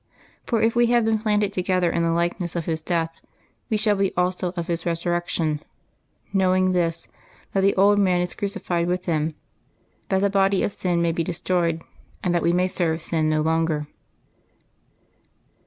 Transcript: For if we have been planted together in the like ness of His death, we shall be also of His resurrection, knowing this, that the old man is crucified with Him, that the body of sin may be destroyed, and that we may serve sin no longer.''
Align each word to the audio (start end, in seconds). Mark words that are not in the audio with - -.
For 0.47 0.63
if 0.63 0.75
we 0.75 0.87
have 0.87 1.05
been 1.05 1.19
planted 1.19 1.53
together 1.53 1.91
in 1.91 2.01
the 2.01 2.09
like 2.09 2.39
ness 2.39 2.55
of 2.55 2.65
His 2.65 2.81
death, 2.81 3.21
we 3.69 3.77
shall 3.77 3.95
be 3.95 4.11
also 4.17 4.51
of 4.53 4.65
His 4.65 4.83
resurrection, 4.83 5.61
knowing 6.33 6.71
this, 6.71 7.07
that 7.53 7.61
the 7.61 7.75
old 7.75 7.99
man 7.99 8.19
is 8.19 8.33
crucified 8.33 8.87
with 8.87 9.05
Him, 9.05 9.35
that 10.09 10.21
the 10.21 10.29
body 10.31 10.63
of 10.63 10.71
sin 10.71 11.03
may 11.03 11.11
be 11.11 11.23
destroyed, 11.23 11.83
and 12.23 12.33
that 12.33 12.41
we 12.41 12.51
may 12.51 12.67
serve 12.67 12.99
sin 12.99 13.29
no 13.29 13.41
longer.'' 13.41 13.85